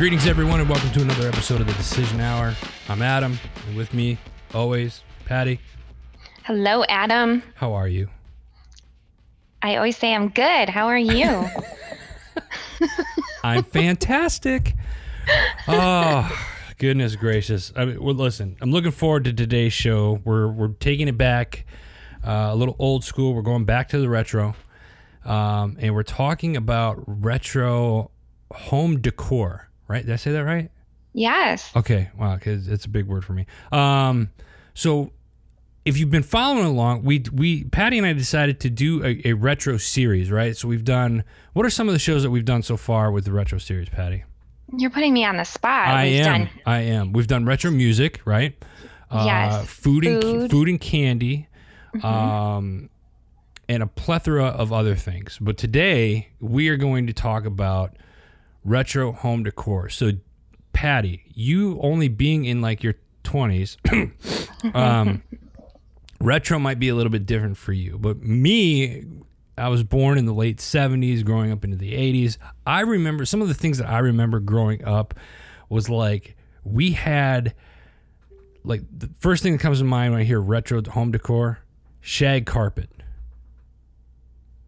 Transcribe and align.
Greetings, 0.00 0.26
everyone, 0.26 0.60
and 0.60 0.68
welcome 0.70 0.90
to 0.92 1.02
another 1.02 1.28
episode 1.28 1.60
of 1.60 1.66
the 1.66 1.74
Decision 1.74 2.20
Hour. 2.20 2.54
I'm 2.88 3.02
Adam, 3.02 3.38
and 3.66 3.76
with 3.76 3.92
me, 3.92 4.16
always, 4.54 5.04
Patty. 5.26 5.60
Hello, 6.44 6.84
Adam. 6.88 7.42
How 7.54 7.74
are 7.74 7.86
you? 7.86 8.08
I 9.60 9.76
always 9.76 9.98
say 9.98 10.14
I'm 10.14 10.30
good. 10.30 10.70
How 10.70 10.86
are 10.86 10.96
you? 10.96 11.46
I'm 13.44 13.62
fantastic. 13.62 14.74
Oh, 15.68 16.34
goodness 16.78 17.14
gracious! 17.14 17.70
I 17.76 17.84
mean, 17.84 18.02
well, 18.02 18.14
listen, 18.14 18.56
I'm 18.62 18.70
looking 18.70 18.92
forward 18.92 19.24
to 19.24 19.34
today's 19.34 19.74
show. 19.74 20.22
We're 20.24 20.48
we're 20.48 20.68
taking 20.68 21.08
it 21.08 21.18
back 21.18 21.66
uh, 22.26 22.48
a 22.52 22.56
little 22.56 22.76
old 22.78 23.04
school. 23.04 23.34
We're 23.34 23.42
going 23.42 23.66
back 23.66 23.90
to 23.90 23.98
the 23.98 24.08
retro, 24.08 24.54
um, 25.26 25.76
and 25.78 25.94
we're 25.94 26.04
talking 26.04 26.56
about 26.56 27.04
retro 27.06 28.10
home 28.50 29.02
decor. 29.02 29.69
Right? 29.90 30.06
Did 30.06 30.12
I 30.12 30.16
say 30.16 30.32
that 30.32 30.44
right? 30.44 30.70
yes. 31.12 31.72
Okay, 31.74 32.08
wow, 32.16 32.36
because 32.36 32.68
it's 32.68 32.84
a 32.84 32.88
big 32.88 33.06
word 33.06 33.24
for 33.24 33.32
me. 33.32 33.46
Um, 33.72 34.30
so 34.74 35.10
if 35.84 35.98
you've 35.98 36.10
been 36.10 36.22
following 36.22 36.64
along, 36.66 37.02
we 37.02 37.24
we 37.32 37.64
Patty 37.64 37.98
and 37.98 38.06
I 38.06 38.12
decided 38.12 38.60
to 38.60 38.70
do 38.70 39.04
a, 39.04 39.20
a 39.24 39.32
retro 39.32 39.76
series, 39.78 40.30
right? 40.30 40.56
So 40.56 40.68
we've 40.68 40.84
done. 40.84 41.24
What 41.54 41.66
are 41.66 41.70
some 41.70 41.88
of 41.88 41.92
the 41.92 41.98
shows 41.98 42.22
that 42.22 42.30
we've 42.30 42.44
done 42.44 42.62
so 42.62 42.76
far 42.76 43.10
with 43.10 43.24
the 43.24 43.32
retro 43.32 43.58
series, 43.58 43.88
Patty? 43.88 44.22
You're 44.76 44.90
putting 44.90 45.12
me 45.12 45.24
on 45.24 45.36
the 45.36 45.42
spot. 45.44 45.88
I 45.88 46.04
We've 46.04 46.20
am. 46.20 46.38
done- 46.44 46.50
I 46.64 46.78
am. 46.82 47.12
We've 47.12 47.26
done 47.26 47.44
retro 47.44 47.72
music, 47.72 48.20
right? 48.24 48.54
Uh, 49.10 49.24
Yes. 49.26 49.66
Food 49.68 50.06
and 50.06 50.22
Food. 50.22 50.36
Mm-hmm. 50.36 50.46
food 50.46 50.68
and 50.68 50.80
candy, 50.80 51.48
um, 52.04 52.88
and 53.68 53.82
a 53.82 53.86
plethora 53.88 54.44
of 54.46 54.72
other 54.72 54.94
things. 54.94 55.38
But 55.40 55.56
today 55.58 56.28
we 56.40 56.68
are 56.68 56.76
going 56.76 57.06
to 57.08 57.12
talk 57.12 57.44
about 57.44 57.96
retro 58.64 59.12
home 59.12 59.42
decor. 59.42 59.88
So, 59.88 60.12
Patty, 60.72 61.24
you 61.34 61.78
only 61.82 62.08
being 62.08 62.44
in 62.44 62.60
like 62.60 62.82
your 62.82 62.94
twenties, 63.24 63.76
um, 64.74 65.22
retro 66.20 66.58
might 66.58 66.78
be 66.78 66.88
a 66.88 66.94
little 66.94 67.10
bit 67.10 67.26
different 67.26 67.56
for 67.56 67.72
you. 67.72 67.98
But 67.98 68.22
me, 68.22 69.04
I 69.58 69.68
was 69.68 69.82
born 69.82 70.16
in 70.16 70.26
the 70.26 70.32
late 70.32 70.58
70s, 70.58 71.24
growing 71.24 71.52
up 71.52 71.64
into 71.64 71.76
the 71.76 71.92
80s. 71.92 72.38
I 72.66 72.80
remember 72.80 73.24
some 73.24 73.42
of 73.42 73.48
the 73.48 73.54
things 73.54 73.78
that 73.78 73.88
I 73.88 73.98
remember 73.98 74.40
growing 74.40 74.84
up 74.84 75.14
was 75.68 75.88
like 75.88 76.36
we 76.64 76.92
had 76.92 77.54
like 78.64 78.82
the 78.96 79.10
first 79.18 79.42
thing 79.42 79.52
that 79.52 79.60
comes 79.60 79.78
to 79.78 79.84
mind 79.84 80.12
when 80.12 80.20
I 80.20 80.24
hear 80.24 80.40
retro 80.40 80.82
home 80.82 81.12
decor, 81.12 81.60
shag 82.00 82.46
carpet. 82.46 82.90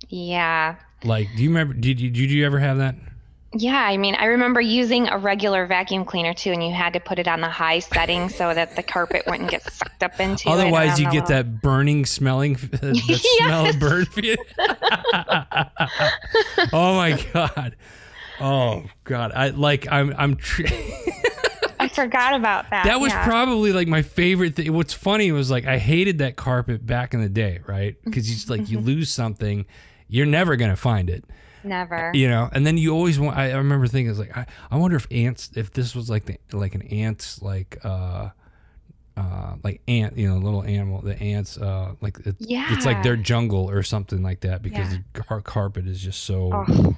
Yeah. 0.08 0.76
Like, 1.04 1.28
do 1.36 1.42
you 1.42 1.48
remember? 1.48 1.74
Did 1.74 2.00
you 2.00 2.10
did 2.10 2.30
you 2.30 2.44
ever 2.46 2.58
have 2.58 2.78
that? 2.78 2.94
Yeah. 3.54 3.82
I 3.82 3.96
mean, 3.96 4.14
I 4.14 4.26
remember 4.26 4.60
using 4.60 5.08
a 5.08 5.18
regular 5.18 5.66
vacuum 5.66 6.04
cleaner 6.04 6.34
too, 6.34 6.52
and 6.52 6.64
you 6.64 6.72
had 6.72 6.92
to 6.94 7.00
put 7.00 7.18
it 7.18 7.28
on 7.28 7.40
the 7.40 7.48
high 7.48 7.80
setting 7.80 8.28
so 8.28 8.54
that 8.54 8.76
the 8.76 8.82
carpet 8.82 9.24
wouldn't 9.26 9.50
get 9.50 9.70
sucked 9.70 10.02
up 10.02 10.18
into 10.20 10.48
it. 10.48 10.52
Otherwise, 10.52 10.98
you 10.98 11.04
get 11.06 11.14
little- 11.14 11.28
that 11.28 11.62
burning, 11.62 12.06
smelling, 12.06 12.54
the 12.54 12.94
smell 13.38 13.68
of 13.68 13.78
burn. 13.78 14.06
oh 16.72 16.96
my 16.96 17.24
god! 17.32 17.76
Oh 18.40 18.84
god! 19.04 19.32
I 19.32 19.50
like 19.50 19.90
I'm 19.90 20.14
I'm. 20.16 20.36
Tr- 20.36 20.66
I 21.78 21.88
forgot 21.88 22.34
about 22.34 22.70
that. 22.70 22.84
that 22.84 23.00
was 23.00 23.10
yeah. 23.10 23.24
probably 23.24 23.72
like 23.72 23.88
my 23.88 24.02
favorite 24.02 24.54
thing. 24.54 24.72
What's 24.72 24.94
funny 24.94 25.32
was 25.32 25.50
like 25.50 25.66
I 25.66 25.78
hated 25.78 26.18
that 26.18 26.36
carpet 26.36 26.86
back 26.86 27.12
in 27.12 27.20
the 27.20 27.28
day, 27.28 27.60
right? 27.66 27.96
Because 28.04 28.28
you 28.28 28.36
just 28.36 28.48
like 28.48 28.70
you 28.70 28.78
mm-hmm. 28.78 28.86
lose 28.86 29.10
something, 29.10 29.66
you're 30.06 30.26
never 30.26 30.56
gonna 30.56 30.76
find 30.76 31.10
it, 31.10 31.24
never. 31.64 32.10
you 32.14 32.28
know. 32.28 32.48
And 32.52 32.66
then 32.66 32.76
you 32.78 32.92
always 32.94 33.18
want. 33.18 33.36
I, 33.36 33.50
I 33.52 33.56
remember 33.56 33.86
thinking, 33.86 34.10
it's 34.10 34.18
like 34.18 34.36
I, 34.36 34.46
I 34.70 34.76
wonder 34.76 34.96
if 34.96 35.06
ants, 35.10 35.50
if 35.54 35.70
this 35.72 35.94
was 35.94 36.08
like 36.10 36.24
the 36.24 36.38
like 36.52 36.74
an 36.74 36.82
ant's 36.82 37.40
like 37.42 37.78
uh 37.84 38.30
uh 39.16 39.54
like 39.62 39.80
ant, 39.88 40.16
you 40.16 40.28
know, 40.28 40.38
little 40.38 40.62
animal, 40.64 41.00
the 41.02 41.18
ants, 41.20 41.58
uh 41.58 41.94
like 42.00 42.18
it, 42.26 42.36
it's 42.40 42.86
like 42.86 43.02
their 43.02 43.16
jungle 43.16 43.68
or 43.70 43.82
something 43.82 44.22
like 44.22 44.40
that 44.40 44.62
because 44.62 44.92
Yeah. 44.92 44.98
the 45.14 45.22
car- 45.22 45.40
carpet 45.42 45.86
is 45.86 46.00
just 46.00 46.24
so. 46.24 46.50
Oh, 46.52 46.96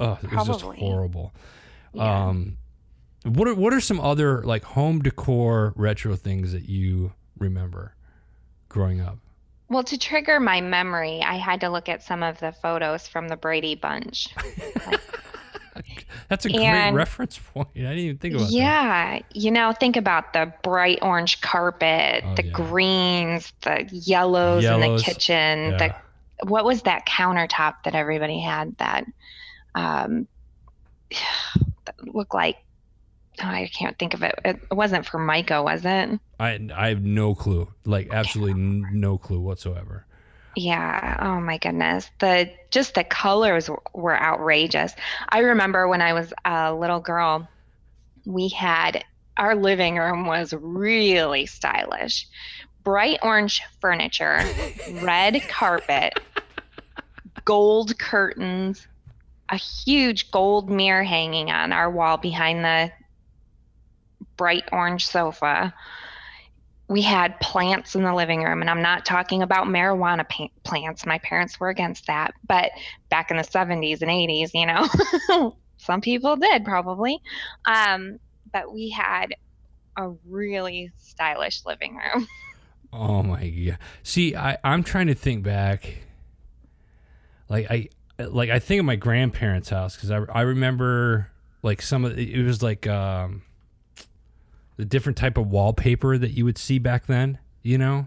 Oh, 0.00 0.16
it 0.22 0.30
was 0.32 0.46
just 0.46 0.60
horrible. 0.62 1.34
Yeah. 1.92 2.26
Um, 2.28 2.58
what 3.24 3.48
are 3.48 3.54
what 3.54 3.74
are 3.74 3.80
some 3.80 3.98
other 3.98 4.42
like 4.44 4.62
home 4.62 5.00
decor 5.00 5.72
retro 5.74 6.14
things 6.14 6.52
that 6.52 6.68
you 6.68 7.12
remember 7.36 7.94
growing 8.68 9.00
up? 9.00 9.18
Well, 9.68 9.82
to 9.84 9.98
trigger 9.98 10.40
my 10.40 10.60
memory, 10.60 11.20
I 11.22 11.36
had 11.36 11.60
to 11.62 11.68
look 11.70 11.88
at 11.88 12.02
some 12.02 12.22
of 12.22 12.38
the 12.40 12.52
photos 12.52 13.06
from 13.06 13.28
the 13.28 13.36
Brady 13.36 13.74
Bunch. 13.74 14.28
That's 16.28 16.44
a 16.44 16.48
great 16.50 16.60
And- 16.64 16.96
reference 16.96 17.38
point. 17.38 17.68
I 17.76 17.78
didn't 17.80 17.98
even 17.98 18.18
think 18.18 18.34
about 18.34 18.46
that. 18.46 18.52
Yeah, 18.52 19.20
you 19.32 19.50
know, 19.50 19.72
think 19.72 19.96
about 19.96 20.32
the 20.32 20.52
bright 20.62 20.98
orange 21.02 21.40
carpet, 21.40 22.24
Oh, 22.26 22.34
the 22.34 22.44
yeah. 22.44 22.52
greens, 22.52 23.52
the 23.62 23.88
yellows, 23.90 24.64
in 24.64 24.80
the 24.80 25.02
kitchen. 25.02 25.70
Yeah. 25.70 25.76
The 25.78 25.94
what 26.46 26.64
was 26.64 26.82
that 26.82 27.04
countertop 27.06 27.82
that 27.84 27.94
everybody 27.96 28.38
had 28.38 28.76
that 28.78 29.04
um 29.74 30.28
looked 32.04 32.34
like 32.34 32.56
Oh, 33.42 33.46
I 33.46 33.68
can't 33.72 33.98
think 33.98 34.14
of 34.14 34.22
it. 34.22 34.34
It 34.44 34.60
wasn't 34.70 35.06
Formica, 35.06 35.62
was 35.62 35.84
it? 35.84 36.20
I 36.40 36.58
I 36.74 36.88
have 36.88 37.02
no 37.02 37.34
clue. 37.34 37.68
Like 37.84 38.08
absolutely 38.12 38.54
no 38.54 39.18
clue 39.18 39.40
whatsoever. 39.40 40.06
Yeah. 40.56 41.16
Oh 41.20 41.40
my 41.40 41.58
goodness. 41.58 42.10
The 42.18 42.50
just 42.70 42.94
the 42.94 43.04
colors 43.04 43.66
w- 43.66 43.80
were 43.94 44.20
outrageous. 44.20 44.92
I 45.28 45.40
remember 45.40 45.86
when 45.86 46.02
I 46.02 46.12
was 46.12 46.32
a 46.44 46.74
little 46.74 47.00
girl, 47.00 47.48
we 48.26 48.48
had 48.48 49.04
our 49.36 49.54
living 49.54 49.96
room 49.96 50.26
was 50.26 50.52
really 50.52 51.46
stylish. 51.46 52.26
Bright 52.82 53.20
orange 53.22 53.62
furniture, 53.80 54.40
red 55.02 55.40
carpet, 55.48 56.18
gold 57.44 57.96
curtains, 57.98 58.86
a 59.50 59.56
huge 59.56 60.30
gold 60.30 60.68
mirror 60.70 61.04
hanging 61.04 61.50
on 61.50 61.72
our 61.72 61.90
wall 61.90 62.16
behind 62.16 62.64
the 62.64 62.90
bright 64.38 64.64
orange 64.72 65.06
sofa 65.06 65.74
we 66.88 67.02
had 67.02 67.38
plants 67.40 67.94
in 67.94 68.02
the 68.02 68.14
living 68.14 68.42
room 68.42 68.62
and 68.62 68.70
i'm 68.70 68.80
not 68.80 69.04
talking 69.04 69.42
about 69.42 69.66
marijuana 69.66 70.26
pa- 70.26 70.48
plants 70.64 71.04
my 71.04 71.18
parents 71.18 71.60
were 71.60 71.68
against 71.68 72.06
that 72.06 72.32
but 72.46 72.70
back 73.10 73.30
in 73.30 73.36
the 73.36 73.42
70s 73.42 74.00
and 74.00 74.10
80s 74.10 74.50
you 74.54 74.64
know 74.64 75.54
some 75.76 76.00
people 76.00 76.36
did 76.36 76.64
probably 76.64 77.18
um, 77.66 78.18
but 78.50 78.72
we 78.72 78.88
had 78.88 79.34
a 79.98 80.08
really 80.26 80.90
stylish 80.96 81.66
living 81.66 81.96
room 81.96 82.26
Oh 82.92 83.22
my 83.22 83.48
god. 83.48 83.78
See, 84.02 84.34
I 84.34 84.56
I'm 84.64 84.82
trying 84.82 85.08
to 85.08 85.14
think 85.14 85.42
back. 85.42 85.98
Like 87.48 87.70
I 87.70 87.88
like 88.18 88.50
I 88.50 88.58
think 88.58 88.80
of 88.80 88.86
my 88.86 88.96
grandparents' 88.96 89.68
house 89.68 89.94
because 89.94 90.10
I 90.10 90.18
I 90.32 90.42
remember 90.42 91.30
like 91.62 91.82
some 91.82 92.04
of 92.04 92.18
it 92.18 92.42
was 92.42 92.62
like 92.62 92.86
um 92.86 93.42
the 94.78 94.86
different 94.86 95.18
type 95.18 95.36
of 95.36 95.46
wallpaper 95.48 96.16
that 96.16 96.30
you 96.30 96.46
would 96.46 96.56
see 96.56 96.78
back 96.78 97.06
then, 97.06 97.38
you 97.62 97.76
know. 97.76 98.06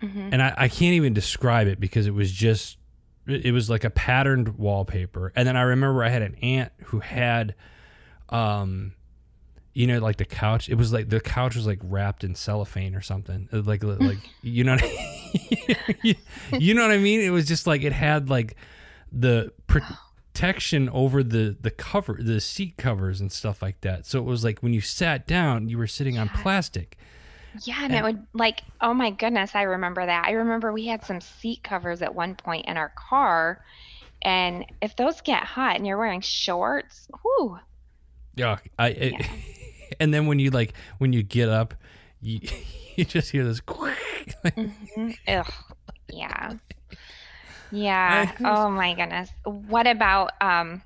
Mhm. 0.00 0.28
And 0.32 0.40
I, 0.42 0.54
I 0.56 0.68
can't 0.68 0.94
even 0.94 1.12
describe 1.12 1.66
it 1.66 1.80
because 1.80 2.06
it 2.06 2.14
was 2.14 2.30
just 2.30 2.78
it 3.26 3.52
was 3.52 3.68
like 3.68 3.84
a 3.84 3.90
patterned 3.90 4.56
wallpaper. 4.58 5.32
And 5.36 5.46
then 5.48 5.56
I 5.56 5.62
remember 5.62 6.02
I 6.04 6.08
had 6.08 6.22
an 6.22 6.36
aunt 6.36 6.72
who 6.84 7.00
had 7.00 7.54
um 8.28 8.92
you 9.72 9.86
know 9.86 9.98
like 9.98 10.16
the 10.16 10.24
couch 10.24 10.68
it 10.68 10.74
was 10.74 10.92
like 10.92 11.08
the 11.08 11.20
couch 11.20 11.54
was 11.56 11.66
like 11.66 11.78
wrapped 11.82 12.22
in 12.24 12.34
cellophane 12.34 12.94
or 12.94 13.00
something 13.00 13.48
Uh, 13.52 13.60
like 13.62 13.82
like 13.82 14.18
you 14.42 14.64
know 14.64 14.72
what 14.72 14.84
I, 14.84 16.16
you 16.58 16.74
know 16.74 16.82
what 16.82 16.90
I 16.92 16.98
mean 16.98 17.20
it 17.20 17.30
was 17.30 17.46
just 17.46 17.66
like 17.66 17.82
it 17.82 17.92
had 17.92 18.28
like 18.30 18.56
the 19.12 19.52
protection 20.40 20.88
over 20.90 21.22
the 21.22 21.56
the 21.60 21.70
cover 21.70 22.18
the 22.20 22.40
seat 22.40 22.76
covers 22.76 23.20
and 23.20 23.30
stuff 23.30 23.60
like 23.60 23.80
that 23.82 24.06
so 24.06 24.18
it 24.18 24.24
was 24.24 24.42
like 24.42 24.60
when 24.60 24.72
you 24.72 24.80
sat 24.80 25.26
down 25.26 25.68
you 25.68 25.76
were 25.76 25.86
sitting 25.86 26.16
on 26.18 26.28
plastic 26.30 26.96
yeah 27.64 27.84
and 27.84 27.94
it 27.94 28.02
would 28.02 28.26
like 28.32 28.62
oh 28.80 28.94
my 28.94 29.10
goodness 29.10 29.54
i 29.54 29.62
remember 29.62 30.04
that 30.06 30.24
i 30.26 30.30
remember 30.32 30.72
we 30.72 30.86
had 30.86 31.04
some 31.04 31.20
seat 31.20 31.62
covers 31.62 32.00
at 32.00 32.14
one 32.14 32.34
point 32.34 32.64
in 32.66 32.76
our 32.76 32.92
car 32.96 33.62
and 34.22 34.64
if 34.82 34.96
those 34.96 35.20
get 35.20 35.42
hot 35.44 35.76
and 35.76 35.86
you're 35.86 35.98
wearing 35.98 36.20
shorts 36.20 37.08
whew, 37.22 37.58
Yeah, 38.36 38.58
I. 38.78 38.88
It, 38.88 39.26
and 40.00 40.12
then 40.12 40.26
when 40.26 40.38
you 40.38 40.50
like 40.50 40.74
when 40.98 41.12
you 41.12 41.22
get 41.22 41.48
up, 41.48 41.74
you 42.20 42.40
you 42.96 43.04
just 43.04 43.30
hear 43.30 43.44
this. 43.44 43.60
Mhm. 44.44 45.16
Ugh. 45.26 45.52
Yeah. 46.12 46.52
Yeah. 47.70 48.32
Oh 48.44 48.70
my 48.70 48.94
goodness. 48.94 49.30
What 49.44 49.86
about 49.86 50.32
um 50.40 50.82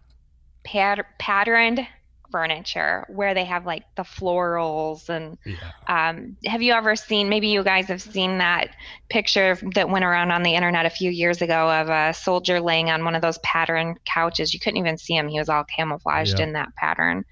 pat- 0.65 1.07
patterned 1.19 1.87
furniture 2.33 3.05
where 3.09 3.33
they 3.35 3.45
have 3.45 3.65
like 3.65 3.85
the 3.97 4.03
florals 4.03 5.09
and 5.09 5.39
yeah. 5.47 5.71
um 5.87 6.37
have 6.47 6.63
you 6.63 6.73
ever 6.73 6.97
seen 6.97 7.29
maybe 7.29 7.47
you 7.47 7.63
guys 7.63 7.87
have 7.87 8.03
seen 8.03 8.39
that 8.39 8.71
picture 9.09 9.57
that 9.75 9.89
went 9.89 10.05
around 10.05 10.33
on 10.33 10.43
the 10.43 10.55
internet 10.55 10.85
a 10.85 10.91
few 10.91 11.11
years 11.13 11.41
ago 11.43 11.71
of 11.71 11.89
a 11.89 12.13
soldier 12.13 12.61
laying 12.61 12.91
on 12.91 13.05
one 13.05 13.15
of 13.15 13.23
those 13.23 13.39
pattern 13.39 13.95
couches 14.05 14.53
you 14.53 14.59
couldn't 14.59 14.79
even 14.79 14.99
see 14.99 15.15
him 15.15 15.29
he 15.29 15.39
was 15.39 15.49
all 15.49 15.65
camouflaged 15.77 16.41
Yeah. 16.41 16.47
in 16.47 16.53
that 16.55 16.75
pattern 16.77 17.25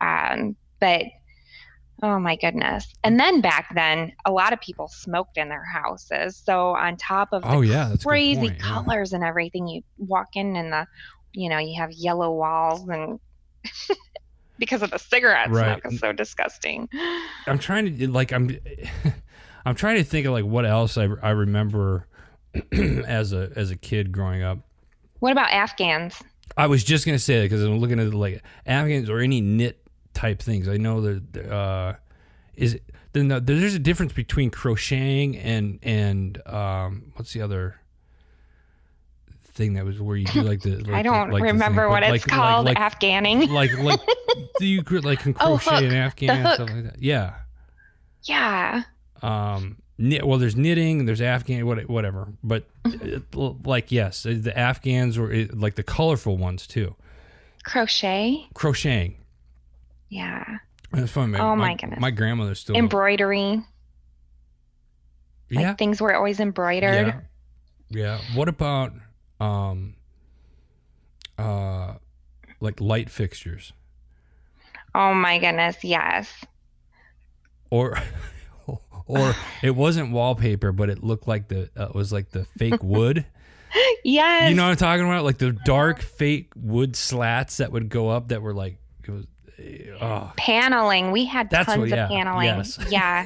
Um, 0.00 0.54
but 0.80 1.02
oh 2.02 2.18
my 2.18 2.36
goodness. 2.36 2.86
And 3.04 3.18
then 3.18 3.40
back 3.40 3.68
then, 3.74 4.12
a 4.24 4.32
lot 4.32 4.52
of 4.52 4.60
people 4.60 4.88
smoked 4.88 5.38
in 5.38 5.48
their 5.48 5.64
houses. 5.64 6.40
So 6.44 6.74
on 6.74 6.96
top 6.96 7.28
of 7.32 7.42
oh, 7.44 7.48
the 7.48 7.56
Oh 7.56 7.60
yeah, 7.62 7.88
that's 7.88 8.04
a 8.04 8.06
good 8.06 8.08
crazy 8.08 8.40
point, 8.40 8.56
yeah. 8.58 8.64
colors 8.64 9.12
and 9.12 9.24
everything, 9.24 9.66
you 9.66 9.82
walk 9.98 10.28
in 10.34 10.56
and 10.56 10.72
the, 10.72 10.86
you 11.32 11.48
know, 11.48 11.58
you 11.58 11.80
have 11.80 11.90
yellow 11.92 12.32
walls 12.32 12.88
and 12.88 13.18
because 14.58 14.82
of 14.82 14.90
the 14.90 14.98
cigarette 14.98 15.50
Right. 15.50 15.80
smoke 15.80 15.92
is 15.92 16.00
so 16.00 16.12
disgusting. 16.12 16.88
I'm 17.46 17.58
trying 17.58 17.96
to 17.96 18.08
like 18.08 18.32
I'm 18.32 18.58
I'm 19.64 19.74
trying 19.74 19.96
to 19.96 20.04
think 20.04 20.26
of 20.26 20.32
like 20.32 20.44
what 20.44 20.66
else 20.66 20.96
I 20.98 21.08
I 21.22 21.30
remember 21.30 22.06
as 22.72 23.32
a 23.32 23.50
as 23.56 23.70
a 23.70 23.76
kid 23.76 24.12
growing 24.12 24.42
up. 24.42 24.58
What 25.20 25.32
about 25.32 25.50
Afghans? 25.50 26.22
I 26.56 26.66
was 26.66 26.84
just 26.84 27.06
gonna 27.06 27.18
say 27.18 27.38
that 27.40 27.44
because 27.46 27.62
I'm 27.64 27.78
looking 27.78 27.98
at 27.98 28.12
like 28.14 28.42
Afghans 28.66 29.10
or 29.10 29.18
any 29.18 29.40
knit 29.40 29.85
type 30.16 30.40
things. 30.42 30.68
I 30.68 30.76
know 30.78 31.00
that 31.02 31.50
uh, 31.50 31.94
is 32.54 32.78
then 33.12 33.28
the, 33.28 33.40
there's 33.40 33.74
a 33.74 33.78
difference 33.78 34.12
between 34.12 34.50
crocheting 34.50 35.36
and 35.36 35.78
and 35.82 36.46
um, 36.46 37.12
what's 37.14 37.32
the 37.32 37.42
other 37.42 37.76
thing 39.54 39.74
that 39.74 39.84
was 39.84 40.00
where 40.00 40.16
you 40.16 40.26
do 40.26 40.42
like 40.42 40.60
the 40.60 40.76
like 40.84 40.88
I 40.92 41.02
don't 41.02 41.30
like 41.30 41.42
remember 41.42 41.88
what 41.88 42.02
but 42.02 42.14
it's 42.14 42.26
like, 42.26 42.36
called. 42.36 42.66
Like, 42.66 42.76
Afghaning. 42.76 43.48
like 43.50 43.76
like 43.78 44.00
do 44.58 44.66
you 44.66 44.82
like 44.82 45.20
can 45.20 45.34
Oh, 45.40 45.58
crochet 45.58 45.76
hook. 45.76 45.84
in 45.84 45.92
Afghan 45.94 46.30
and 46.30 46.54
stuff 46.54 46.70
like 46.70 46.84
that? 46.84 47.02
Yeah. 47.02 47.34
yeah. 48.24 48.82
um 49.22 49.76
knit 49.98 50.26
well 50.26 50.38
there's 50.38 50.56
knitting 50.56 51.06
there's 51.06 51.22
afghan 51.22 51.64
what, 51.64 51.88
whatever 51.88 52.28
but 52.44 52.64
it, 52.84 53.34
like 53.34 53.90
yes 53.90 54.24
the 54.24 54.52
afghans 54.56 55.18
were 55.18 55.32
it, 55.32 55.58
like 55.58 55.74
the 55.74 55.82
colorful 55.82 56.36
ones 56.36 56.66
too 56.66 56.94
Crochet. 57.64 58.46
crocheting 58.52 59.16
Yeah. 60.08 60.44
that's 60.92 61.10
fun 61.10 61.32
man 61.32 61.40
Oh, 61.40 61.56
my 61.56 61.74
goodness. 61.74 62.00
my 62.00 62.10
grandmother 62.10 62.54
still 62.54 62.76
Embroidery. 62.76 63.62
Like 65.50 65.62
yeah 65.62 65.74
things 65.74 66.00
were 66.00 66.14
always 66.14 66.40
embroidered. 66.40 67.06
yeah 67.08 67.20
yeah 67.88 68.18
what 68.34 68.48
about 68.48 68.92
um 69.40 69.94
uh 71.38 71.94
like 72.60 72.80
light 72.80 73.10
fixtures 73.10 73.72
Oh 74.98 75.12
my 75.12 75.38
goodness, 75.38 75.76
yes. 75.84 76.32
or 77.70 77.98
or 79.06 79.34
it 79.62 79.76
wasn't 79.76 80.10
wallpaper 80.10 80.72
but 80.72 80.88
it 80.88 81.04
looked 81.04 81.28
like 81.28 81.48
the 81.48 81.68
uh, 81.76 81.88
it 81.88 81.94
was 81.94 82.12
like 82.12 82.30
the 82.30 82.44
fake 82.58 82.82
wood 82.82 83.26
Yes. 84.02 84.48
You 84.48 84.54
know 84.56 84.62
what 84.64 84.70
I'm 84.70 84.76
talking 84.76 85.04
about? 85.04 85.24
Like 85.24 85.36
the 85.38 85.52
dark 85.66 86.00
fake 86.00 86.50
wood 86.56 86.96
slats 86.96 87.58
that 87.58 87.72
would 87.72 87.88
go 87.90 88.08
up 88.08 88.28
that 88.28 88.40
were 88.40 88.54
like 88.54 88.78
oh 90.00 90.32
paneling. 90.36 91.10
We 91.12 91.24
had 91.24 91.50
That's 91.50 91.66
tons 91.66 91.78
what- 91.80 91.88
yeah, 91.90 92.04
of 92.04 92.10
paneling. 92.10 92.46
yes. 92.46 92.78
Yeah. 92.90 93.24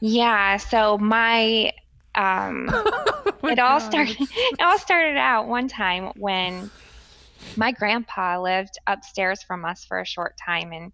yeah. 0.00 0.56
So 0.56 0.98
my 0.98 1.72
um 2.14 2.68
it 3.44 3.58
all 3.58 3.80
started 3.80 4.16
it 4.20 4.60
all 4.60 4.78
started 4.78 5.16
out 5.16 5.46
one 5.46 5.68
time 5.68 6.12
when 6.16 6.70
my 7.56 7.72
grandpa 7.72 8.40
lived 8.40 8.78
upstairs 8.86 9.42
from 9.42 9.64
us 9.64 9.84
for 9.84 10.00
a 10.00 10.04
short 10.06 10.34
time 10.44 10.72
and 10.72 10.92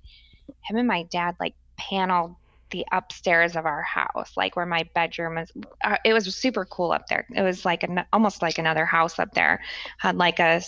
him 0.62 0.76
and 0.76 0.87
my 0.87 1.05
dad 1.05 1.34
like 1.40 1.55
paneled 1.79 2.34
the 2.70 2.84
upstairs 2.93 3.56
of 3.56 3.64
our 3.64 3.82
house 3.82 4.32
like 4.37 4.56
where 4.56 4.67
my 4.67 4.84
bedroom 4.94 5.38
is 5.38 5.50
uh, 5.84 5.96
it 6.05 6.12
was 6.12 6.34
super 6.34 6.64
cool 6.67 6.93
up 6.93 7.06
there 7.08 7.26
it 7.34 7.43
was 7.43 7.64
like 7.64 7.82
an, 7.82 8.05
almost 8.12 8.43
like 8.43 8.58
another 8.58 8.84
house 8.84 9.19
up 9.19 9.32
there 9.34 9.61
had 9.99 10.17
like 10.17 10.38
a 10.38 10.61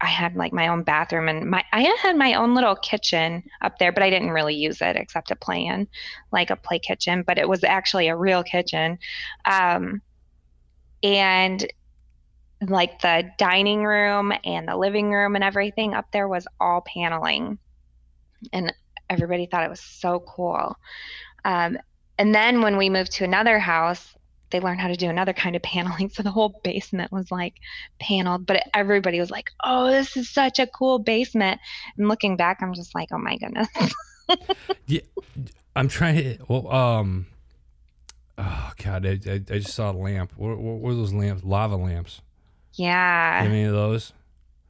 I 0.00 0.06
had 0.06 0.36
like 0.36 0.52
my 0.52 0.68
own 0.68 0.84
bathroom 0.84 1.28
and 1.28 1.50
my 1.50 1.64
I 1.72 1.80
had 2.02 2.16
my 2.16 2.34
own 2.34 2.54
little 2.54 2.76
kitchen 2.76 3.42
up 3.62 3.78
there, 3.78 3.92
but 3.92 4.02
I 4.02 4.10
didn't 4.10 4.30
really 4.30 4.54
use 4.54 4.80
it 4.80 4.96
except 4.96 5.28
to 5.28 5.36
play 5.36 5.64
in, 5.64 5.88
like 6.30 6.50
a 6.50 6.56
play 6.56 6.78
kitchen. 6.78 7.24
But 7.26 7.38
it 7.38 7.48
was 7.48 7.64
actually 7.64 8.08
a 8.08 8.16
real 8.16 8.42
kitchen, 8.44 8.98
um, 9.44 10.00
and 11.02 11.66
like 12.68 13.00
the 13.00 13.30
dining 13.38 13.84
room 13.84 14.32
and 14.44 14.68
the 14.68 14.76
living 14.76 15.12
room 15.12 15.34
and 15.34 15.44
everything 15.44 15.94
up 15.94 16.06
there 16.12 16.28
was 16.28 16.46
all 16.60 16.80
paneling, 16.82 17.58
and 18.52 18.72
everybody 19.10 19.46
thought 19.46 19.64
it 19.64 19.70
was 19.70 19.80
so 19.80 20.20
cool. 20.20 20.76
Um, 21.44 21.78
and 22.18 22.34
then 22.34 22.62
when 22.62 22.76
we 22.76 22.90
moved 22.90 23.12
to 23.12 23.24
another 23.24 23.58
house, 23.58 24.14
they 24.50 24.60
learned 24.60 24.80
how 24.80 24.88
to 24.88 24.96
do 24.96 25.08
another 25.08 25.32
kind 25.32 25.54
of 25.56 25.62
paneling. 25.62 26.10
So 26.14 26.22
the 26.22 26.30
whole 26.30 26.60
basement 26.64 27.12
was 27.12 27.30
like 27.30 27.54
paneled, 28.00 28.46
but 28.46 28.62
everybody 28.74 29.20
was 29.20 29.30
like, 29.30 29.50
"Oh, 29.62 29.90
this 29.90 30.16
is 30.16 30.28
such 30.30 30.58
a 30.58 30.66
cool 30.66 30.98
basement." 30.98 31.60
And 31.96 32.08
looking 32.08 32.36
back, 32.36 32.58
I'm 32.62 32.74
just 32.74 32.94
like, 32.94 33.08
"Oh 33.12 33.18
my 33.18 33.36
goodness." 33.36 33.68
yeah, 34.86 35.00
I'm 35.76 35.88
trying 35.88 36.16
to 36.16 36.38
well 36.48 36.70
um 36.72 37.26
oh 38.36 38.72
god 38.82 39.06
I, 39.06 39.18
I, 39.26 39.34
I 39.34 39.58
just 39.58 39.74
saw 39.74 39.90
a 39.90 39.92
lamp 39.92 40.32
what, 40.36 40.58
what 40.58 40.80
were 40.80 40.94
those 40.94 41.12
lamps 41.12 41.44
lava 41.44 41.76
lamps 41.76 42.20
yeah. 42.74 43.40
any 43.44 43.64
of 43.64 43.72
those 43.72 44.12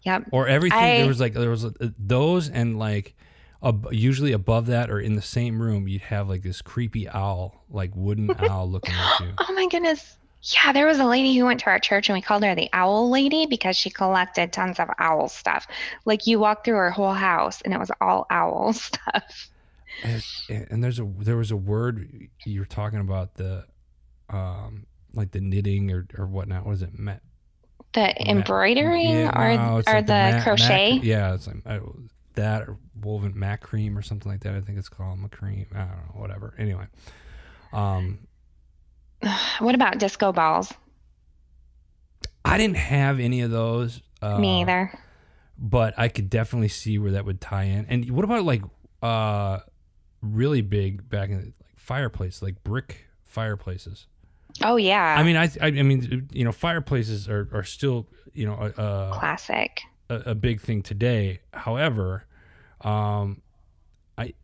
Yep. 0.02 0.28
or 0.30 0.48
everything 0.48 0.78
I- 0.78 0.98
there 0.98 1.06
was 1.08 1.20
like 1.20 1.34
there 1.34 1.50
was 1.50 1.64
uh, 1.64 1.70
those 1.98 2.48
and 2.48 2.78
like 2.78 3.14
ab- 3.62 3.88
usually 3.92 4.32
above 4.32 4.66
that 4.66 4.90
or 4.90 5.00
in 5.00 5.14
the 5.14 5.22
same 5.22 5.60
room 5.60 5.88
you'd 5.88 6.02
have 6.02 6.28
like 6.28 6.42
this 6.42 6.62
creepy 6.62 7.08
owl 7.08 7.64
like 7.70 7.90
wooden 7.94 8.34
owl 8.38 8.68
looking 8.70 8.94
at 8.94 9.20
you 9.20 9.32
Oh 9.48 9.52
my 9.54 9.66
goodness. 9.68 10.16
Yeah, 10.40 10.72
there 10.72 10.86
was 10.86 11.00
a 11.00 11.04
lady 11.04 11.36
who 11.36 11.44
went 11.46 11.58
to 11.60 11.66
our 11.66 11.80
church 11.80 12.08
and 12.08 12.16
we 12.16 12.22
called 12.22 12.44
her 12.44 12.54
the 12.54 12.70
owl 12.72 13.10
lady 13.10 13.46
because 13.46 13.76
she 13.76 13.90
collected 13.90 14.52
tons 14.52 14.78
of 14.78 14.88
owl 15.00 15.28
stuff. 15.28 15.66
Like 16.04 16.28
you 16.28 16.38
walked 16.38 16.64
through 16.64 16.76
her 16.76 16.92
whole 16.92 17.12
house 17.12 17.60
and 17.62 17.74
it 17.74 17.80
was 17.80 17.90
all 18.00 18.24
owl 18.30 18.72
stuff. 18.88 19.50
and, 20.04 20.22
and 20.70 20.84
there's 20.84 21.00
a 21.00 21.12
there 21.18 21.36
was 21.36 21.50
a 21.50 21.56
word 21.56 22.28
you 22.46 22.60
were 22.60 22.66
talking 22.66 23.00
about 23.00 23.34
the 23.34 23.64
um 24.30 24.86
like 25.12 25.32
the 25.32 25.40
knitting 25.40 25.90
or 25.90 26.06
or 26.16 26.26
whatnot 26.26 26.64
Was 26.64 26.82
it 26.82 26.96
Ma- 26.96 27.14
The 27.94 28.30
embroidery 28.30 29.02
Yeah, 29.08 29.30
or 29.36 29.56
no, 29.56 29.76
or 29.78 29.94
like 29.94 30.06
the, 30.06 30.12
ma- 30.12 30.30
mac- 30.30 30.44
crochet. 30.44 31.00
yeah, 31.02 31.34
it's 31.34 31.48
like 31.48 31.56
uh, 31.66 31.80
that 32.38 32.68
or 32.68 32.78
woven 33.00 33.34
macramé 33.34 33.96
or 33.96 34.02
something 34.02 34.30
like 34.30 34.40
that. 34.42 34.54
I 34.54 34.60
think 34.60 34.78
it's 34.78 34.88
called 34.88 35.18
macramé. 35.18 35.66
I 35.74 35.78
don't 35.78 35.88
know, 35.88 36.14
whatever. 36.14 36.54
Anyway, 36.58 36.86
um, 37.72 38.18
What 39.58 39.74
about 39.74 39.98
disco 39.98 40.32
balls? 40.32 40.72
I 42.44 42.56
didn't 42.56 42.76
have 42.76 43.20
any 43.20 43.42
of 43.42 43.50
those. 43.50 44.00
Uh, 44.22 44.38
Me 44.38 44.62
either. 44.62 44.98
But 45.58 45.94
I 45.98 46.08
could 46.08 46.30
definitely 46.30 46.68
see 46.68 46.98
where 46.98 47.12
that 47.12 47.24
would 47.24 47.40
tie 47.40 47.64
in. 47.64 47.86
And 47.86 48.10
what 48.10 48.24
about 48.24 48.44
like 48.44 48.62
uh, 49.02 49.58
really 50.22 50.62
big 50.62 51.08
back 51.08 51.30
in 51.30 51.38
the, 51.38 51.44
like 51.44 51.54
fireplace, 51.76 52.42
like 52.42 52.62
brick 52.62 53.06
fireplaces? 53.26 54.06
Oh 54.62 54.76
yeah. 54.76 55.16
I 55.18 55.22
mean, 55.24 55.36
I, 55.36 55.44
I, 55.60 55.66
I 55.66 55.82
mean, 55.82 56.28
you 56.32 56.44
know, 56.44 56.52
fireplaces 56.52 57.28
are, 57.28 57.48
are 57.52 57.64
still, 57.64 58.06
you 58.32 58.46
know, 58.46 58.54
a, 58.54 58.82
a, 58.82 59.10
classic. 59.12 59.82
A, 60.08 60.30
a 60.30 60.34
big 60.34 60.60
thing 60.60 60.82
today. 60.82 61.40
However, 61.52 62.24
um, 62.80 63.42
I 64.16 64.34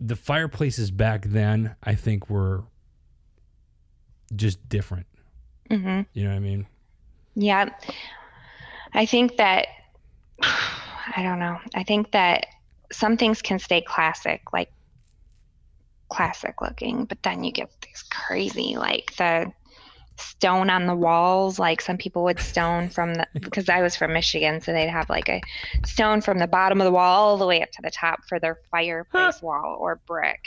the 0.00 0.16
fireplaces 0.16 0.90
back 0.90 1.26
then, 1.26 1.76
I 1.82 1.94
think, 1.94 2.28
were 2.28 2.64
just 4.34 4.68
different. 4.68 5.06
hmm 5.70 6.00
You 6.12 6.24
know 6.24 6.30
what 6.30 6.36
I 6.36 6.40
mean? 6.40 6.66
Yeah. 7.34 7.68
I 8.94 9.06
think 9.06 9.36
that 9.36 9.66
I 10.42 11.22
don't 11.22 11.38
know. 11.38 11.58
I 11.74 11.82
think 11.82 12.12
that 12.12 12.46
some 12.92 13.16
things 13.16 13.42
can 13.42 13.58
stay 13.58 13.80
classic, 13.80 14.52
like 14.52 14.70
classic 16.08 16.60
looking, 16.60 17.04
but 17.04 17.22
then 17.22 17.42
you 17.42 17.52
get 17.52 17.70
these 17.80 18.04
crazy 18.10 18.76
like 18.76 19.14
the 19.16 19.52
stone 20.18 20.70
on 20.70 20.86
the 20.86 20.94
walls, 20.94 21.58
like 21.58 21.80
some 21.80 21.96
people 21.96 22.24
would 22.24 22.38
stone 22.40 22.88
from 22.90 23.14
the 23.14 23.26
because 23.40 23.68
I 23.68 23.80
was 23.82 23.96
from 23.96 24.12
Michigan, 24.12 24.60
so 24.60 24.72
they'd 24.72 24.88
have 24.88 25.08
like 25.10 25.28
a 25.28 25.40
stone 25.86 26.20
from 26.20 26.38
the 26.38 26.46
bottom 26.46 26.80
of 26.80 26.84
the 26.84 26.90
wall 26.92 27.28
all 27.30 27.36
the 27.38 27.46
way 27.46 27.62
up 27.62 27.70
to 27.72 27.82
the 27.82 27.90
top 27.90 28.20
for 28.28 28.38
their 28.38 28.58
fireplace 28.70 29.40
wall 29.42 29.76
or 29.80 30.00
brick. 30.06 30.40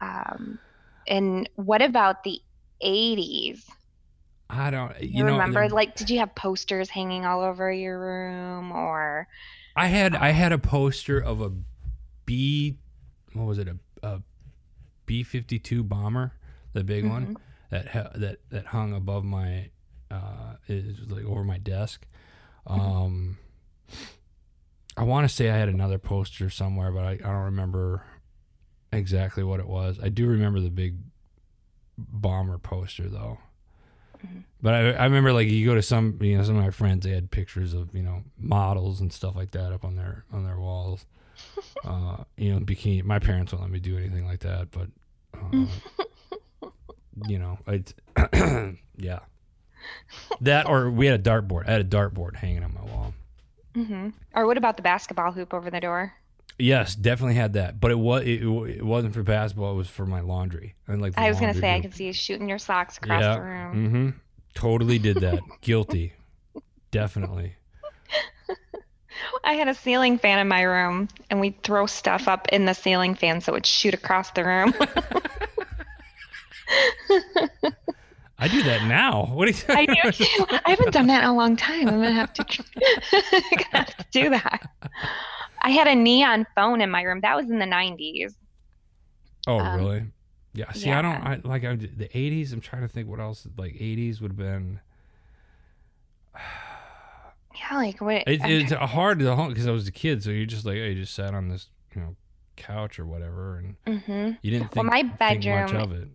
Um 0.00 0.58
and 1.06 1.48
what 1.56 1.82
about 1.82 2.22
the 2.24 2.40
80s? 2.82 3.64
I 4.48 4.70
don't. 4.70 5.00
You, 5.00 5.08
You, 5.18 5.24
know, 5.24 5.32
remember, 5.32 5.60
there- 5.60 5.68
like, 5.70 5.96
did 5.96 6.10
you 6.10 6.18
have 6.20 6.34
posters 6.34 6.90
hanging 6.90 7.24
all 7.24 7.40
over 7.40 7.72
your 7.72 7.98
room, 7.98 8.70
or 8.72 9.26
I 9.74 9.86
had 9.86 10.14
I 10.14 10.30
had 10.30 10.52
a 10.52 10.58
poster 10.58 11.18
of 11.18 11.40
a 11.40 11.50
B, 12.26 12.76
what 13.32 13.44
was 13.46 13.58
it 13.58 13.66
a, 13.68 13.76
a 14.06 14.22
B 15.06 15.22
fifty 15.22 15.58
two 15.58 15.82
bomber, 15.82 16.32
the 16.74 16.84
big 16.84 17.08
one 17.08 17.26
Mhm. 17.34 17.36
That 17.72 17.88
ha- 17.88 18.10
that 18.14 18.36
that 18.50 18.66
hung 18.66 18.92
above 18.92 19.24
my, 19.24 19.70
uh, 20.10 20.54
was 20.68 21.08
like 21.10 21.24
over 21.24 21.42
my 21.42 21.56
desk. 21.56 22.06
Um, 22.66 23.38
I 24.96 25.04
want 25.04 25.26
to 25.28 25.34
say 25.34 25.48
I 25.50 25.56
had 25.56 25.70
another 25.70 25.98
poster 25.98 26.50
somewhere, 26.50 26.92
but 26.92 27.04
I, 27.04 27.12
I 27.12 27.16
don't 27.16 27.44
remember 27.44 28.04
exactly 28.92 29.42
what 29.42 29.58
it 29.58 29.66
was. 29.66 29.98
I 30.02 30.10
do 30.10 30.26
remember 30.26 30.60
the 30.60 30.68
big 30.70 30.96
bomber 31.96 32.58
poster 32.58 33.08
though. 33.08 33.38
Mhm. 34.24 34.42
But 34.60 34.74
I, 34.74 34.90
I 34.92 35.04
remember 35.04 35.32
like 35.32 35.48
you 35.48 35.64
go 35.66 35.74
to 35.74 35.82
some 35.82 36.18
you 36.20 36.36
know 36.36 36.44
some 36.44 36.56
of 36.56 36.62
my 36.62 36.70
friends 36.70 37.04
they 37.06 37.12
had 37.12 37.30
pictures 37.30 37.72
of 37.72 37.94
you 37.94 38.02
know 38.02 38.22
models 38.38 39.00
and 39.00 39.10
stuff 39.10 39.34
like 39.34 39.52
that 39.52 39.72
up 39.72 39.82
on 39.82 39.96
their 39.96 40.24
on 40.30 40.44
their 40.44 40.58
walls. 40.58 41.06
uh, 41.84 42.18
you 42.36 42.52
know, 42.52 42.60
bikini. 42.60 43.02
My 43.02 43.18
parents 43.18 43.52
won't 43.52 43.62
let 43.64 43.72
me 43.72 43.80
do 43.80 43.96
anything 43.96 44.26
like 44.26 44.40
that, 44.40 44.70
but 44.70 44.88
uh, 45.34 45.66
you 47.26 47.38
know, 47.38 47.58
it's 47.66 47.94
yeah. 48.96 49.20
That 50.40 50.68
or 50.68 50.90
we 50.90 51.06
had 51.06 51.20
a 51.20 51.22
dartboard. 51.22 51.68
I 51.68 51.72
had 51.72 51.80
a 51.80 51.84
dartboard 51.84 52.36
hanging 52.36 52.62
on 52.62 52.74
my 52.74 52.82
wall. 52.82 53.14
Mm-hmm. 53.74 54.10
Or 54.34 54.46
what 54.46 54.56
about 54.56 54.76
the 54.76 54.82
basketball 54.82 55.32
hoop 55.32 55.54
over 55.54 55.70
the 55.70 55.80
door? 55.80 56.14
Yes, 56.58 56.94
definitely 56.94 57.34
had 57.34 57.54
that, 57.54 57.80
but 57.80 57.90
it 57.90 57.98
was 57.98 58.22
it, 58.22 58.42
it 58.42 58.84
wasn't 58.84 59.14
for 59.14 59.22
basketball. 59.22 59.72
It 59.72 59.76
was 59.76 59.88
for 59.88 60.06
my 60.06 60.20
laundry. 60.20 60.74
And 60.86 61.00
like 61.00 61.14
I 61.16 61.28
was 61.28 61.40
gonna 61.40 61.54
say 61.54 61.70
I 61.70 61.74
hoop. 61.76 61.84
could 61.84 61.94
see 61.94 62.06
you 62.06 62.12
shooting 62.12 62.48
your 62.48 62.58
socks 62.58 62.98
across 62.98 63.22
yeah. 63.22 63.34
the 63.34 63.40
room. 63.40 63.74
Mm-hmm. 63.74 64.10
Totally 64.54 64.98
did 64.98 65.16
that. 65.18 65.40
Guilty. 65.60 66.12
Definitely. 66.90 67.56
I 69.44 69.54
had 69.54 69.68
a 69.68 69.74
ceiling 69.74 70.18
fan 70.18 70.38
in 70.38 70.48
my 70.48 70.62
room, 70.62 71.08
and 71.30 71.40
we'd 71.40 71.62
throw 71.62 71.86
stuff 71.86 72.28
up 72.28 72.48
in 72.48 72.64
the 72.64 72.74
ceiling 72.74 73.14
fan 73.14 73.40
so 73.40 73.52
it 73.52 73.54
would 73.54 73.66
shoot 73.66 73.94
across 73.94 74.30
the 74.32 74.44
room. 74.44 74.74
I 78.38 78.48
do 78.48 78.62
that 78.64 78.86
now. 78.88 79.26
What 79.32 79.46
do 79.46 79.52
you? 79.52 79.74
I 79.74 79.86
do. 79.86 79.94
I 80.64 80.70
haven't 80.70 80.92
done 80.92 81.06
that 81.08 81.22
in 81.22 81.30
a 81.30 81.34
long 81.34 81.56
time. 81.56 81.88
I'm 81.88 81.94
gonna 82.02 82.12
have 82.12 82.32
to, 82.34 82.44
gonna 82.44 83.66
have 83.72 83.96
to 83.96 84.04
do 84.10 84.30
that. 84.30 84.68
I 85.62 85.70
had 85.70 85.86
a 85.86 85.94
neon 85.94 86.46
phone 86.56 86.80
in 86.80 86.90
my 86.90 87.02
room. 87.02 87.20
That 87.20 87.36
was 87.36 87.48
in 87.50 87.58
the 87.60 87.66
90s. 87.66 88.34
Oh, 89.46 89.58
Um, 89.60 89.78
really? 89.78 90.04
Yeah. 90.54 90.72
See, 90.72 90.90
I 90.90 91.02
don't. 91.02 91.14
I 91.16 91.40
like 91.44 91.64
I, 91.64 91.76
the 91.76 92.08
'80s. 92.08 92.52
I'm 92.52 92.60
trying 92.60 92.82
to 92.82 92.88
think 92.88 93.08
what 93.08 93.20
else. 93.20 93.46
Like 93.56 93.72
'80s 93.74 94.20
would 94.20 94.32
have 94.32 94.36
been. 94.38 94.80
Yeah, 97.70 97.76
like 97.76 98.00
what? 98.00 98.22
It, 98.26 98.40
it's 98.44 98.72
hard 98.72 99.18
to 99.18 99.46
because 99.48 99.66
I 99.68 99.72
was 99.72 99.86
a 99.86 99.92
kid, 99.92 100.22
so 100.24 100.30
you're 100.30 100.46
just 100.46 100.64
like, 100.64 100.76
oh, 100.78 100.84
you 100.84 100.94
just 100.94 101.14
sat 101.14 101.34
on 101.34 101.48
this, 101.48 101.68
you 101.94 102.00
know, 102.00 102.16
couch 102.56 102.98
or 102.98 103.04
whatever, 103.04 103.58
and 103.58 103.76
Mhm. 103.86 104.38
you 104.40 104.50
didn't 104.50 104.74
Well, 104.74 104.84
think, 104.84 104.86
my 104.86 105.02
think 105.02 105.20
much 105.20 105.44
bedroom- 105.44 105.76
of 105.82 105.92
it. 105.92 106.08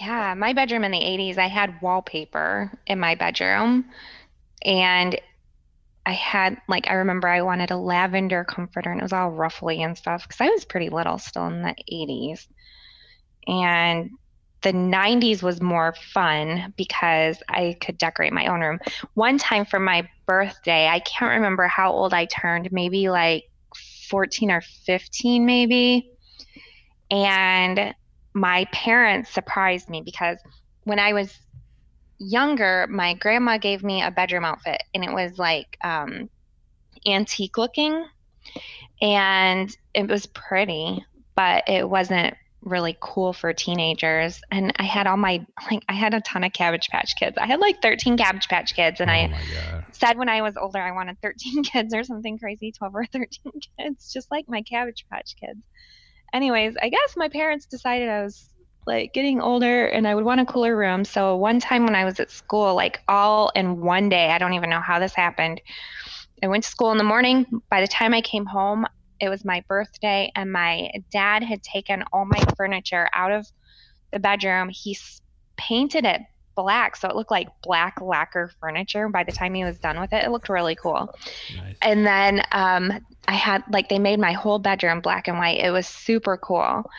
Yeah, 0.00 0.34
my 0.34 0.52
bedroom 0.52 0.84
in 0.84 0.92
the 0.92 0.98
80s, 0.98 1.38
I 1.38 1.46
had 1.46 1.80
wallpaper 1.82 2.72
in 2.86 2.98
my 2.98 3.14
bedroom. 3.14 3.86
And 4.64 5.18
I 6.06 6.12
had, 6.12 6.56
like, 6.68 6.88
I 6.88 6.94
remember 6.94 7.28
I 7.28 7.42
wanted 7.42 7.70
a 7.70 7.76
lavender 7.76 8.44
comforter 8.44 8.90
and 8.90 9.00
it 9.00 9.04
was 9.04 9.12
all 9.12 9.30
ruffly 9.30 9.82
and 9.82 9.96
stuff 9.96 10.22
because 10.22 10.40
I 10.40 10.48
was 10.48 10.64
pretty 10.64 10.88
little 10.88 11.18
still 11.18 11.46
in 11.46 11.62
the 11.62 11.74
80s. 11.92 12.48
And 13.46 14.10
the 14.62 14.72
90s 14.72 15.42
was 15.42 15.60
more 15.60 15.94
fun 16.12 16.74
because 16.76 17.42
I 17.48 17.76
could 17.80 17.98
decorate 17.98 18.32
my 18.32 18.46
own 18.46 18.60
room. 18.60 18.80
One 19.14 19.38
time 19.38 19.64
for 19.64 19.78
my 19.78 20.08
birthday, 20.26 20.88
I 20.88 21.00
can't 21.00 21.36
remember 21.36 21.68
how 21.68 21.92
old 21.92 22.12
I 22.12 22.24
turned, 22.24 22.72
maybe 22.72 23.08
like 23.10 23.44
14 24.08 24.50
or 24.50 24.60
15, 24.60 25.46
maybe. 25.46 26.10
And 27.10 27.94
my 28.34 28.66
parents 28.72 29.30
surprised 29.30 29.88
me 29.88 30.02
because 30.04 30.38
when 30.84 30.98
I 30.98 31.12
was 31.12 31.38
younger, 32.18 32.86
my 32.88 33.14
grandma 33.14 33.58
gave 33.58 33.82
me 33.82 34.02
a 34.02 34.10
bedroom 34.10 34.44
outfit 34.44 34.82
and 34.94 35.04
it 35.04 35.12
was 35.12 35.38
like 35.38 35.76
um, 35.82 36.28
antique 37.06 37.58
looking 37.58 38.04
and 39.00 39.74
it 39.94 40.08
was 40.08 40.26
pretty, 40.26 41.04
but 41.34 41.68
it 41.68 41.88
wasn't 41.88 42.34
really 42.62 42.96
cool 43.00 43.32
for 43.32 43.52
teenagers. 43.52 44.40
And 44.50 44.72
I 44.76 44.82
had 44.82 45.06
all 45.06 45.16
my, 45.16 45.46
like, 45.70 45.84
I 45.88 45.92
had 45.92 46.14
a 46.14 46.20
ton 46.20 46.44
of 46.44 46.52
Cabbage 46.52 46.88
Patch 46.88 47.14
Kids. 47.18 47.38
I 47.38 47.46
had 47.46 47.60
like 47.60 47.80
13 47.80 48.16
Cabbage 48.16 48.48
Patch 48.48 48.74
Kids 48.74 49.00
and 49.00 49.10
oh 49.10 49.14
I 49.14 49.28
god. 49.28 49.84
said 49.92 50.18
when 50.18 50.28
I 50.28 50.42
was 50.42 50.56
older 50.56 50.80
I 50.80 50.92
wanted 50.92 51.20
13 51.22 51.62
kids 51.64 51.94
or 51.94 52.04
something 52.04 52.38
crazy, 52.38 52.72
12 52.72 52.94
or 52.94 53.06
13 53.06 53.52
kids, 53.78 54.12
just 54.12 54.30
like 54.30 54.46
my 54.48 54.62
Cabbage 54.62 55.06
Patch 55.10 55.36
Kids. 55.40 55.60
Anyways, 56.32 56.74
I 56.80 56.88
guess 56.88 57.14
my 57.16 57.28
parents 57.28 57.66
decided 57.66 58.08
I 58.08 58.22
was 58.22 58.48
like 58.86 59.12
getting 59.12 59.40
older 59.40 59.86
and 59.86 60.08
I 60.08 60.14
would 60.14 60.24
want 60.24 60.40
a 60.40 60.46
cooler 60.46 60.76
room. 60.76 61.04
So 61.04 61.36
one 61.36 61.60
time 61.60 61.84
when 61.84 61.94
I 61.94 62.04
was 62.04 62.20
at 62.20 62.30
school, 62.30 62.74
like 62.74 63.00
all 63.08 63.50
in 63.54 63.80
one 63.80 64.08
day, 64.08 64.30
I 64.30 64.38
don't 64.38 64.54
even 64.54 64.70
know 64.70 64.80
how 64.80 64.98
this 64.98 65.14
happened. 65.14 65.60
I 66.42 66.48
went 66.48 66.64
to 66.64 66.70
school 66.70 66.92
in 66.92 66.98
the 66.98 67.04
morning. 67.04 67.46
By 67.70 67.80
the 67.80 67.88
time 67.88 68.14
I 68.14 68.20
came 68.20 68.46
home, 68.46 68.86
it 69.20 69.28
was 69.28 69.44
my 69.44 69.62
birthday, 69.68 70.30
and 70.36 70.52
my 70.52 70.90
dad 71.10 71.42
had 71.42 71.62
taken 71.62 72.04
all 72.12 72.24
my 72.24 72.40
furniture 72.56 73.08
out 73.14 73.32
of 73.32 73.46
the 74.12 74.20
bedroom. 74.20 74.68
He 74.70 74.96
painted 75.56 76.04
it 76.04 76.20
black, 76.62 76.96
so 76.96 77.08
it 77.08 77.14
looked 77.14 77.30
like 77.30 77.48
black 77.62 78.00
lacquer 78.00 78.50
furniture. 78.60 79.08
By 79.08 79.22
the 79.22 79.30
time 79.32 79.54
he 79.54 79.62
was 79.64 79.78
done 79.78 80.00
with 80.00 80.12
it, 80.12 80.24
it 80.24 80.30
looked 80.30 80.48
really 80.48 80.74
cool. 80.74 81.14
Nice. 81.56 81.76
And 81.82 82.04
then 82.04 82.42
um, 82.50 82.92
I 83.28 83.34
had 83.34 83.62
like 83.70 83.88
they 83.88 84.00
made 84.00 84.18
my 84.18 84.32
whole 84.32 84.58
bedroom 84.58 85.00
black 85.00 85.28
and 85.28 85.38
white. 85.38 85.60
It 85.60 85.70
was 85.70 85.86
super 85.86 86.36
cool. 86.36 86.90